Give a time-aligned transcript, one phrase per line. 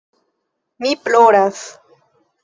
[0.83, 1.59] Mi ploras.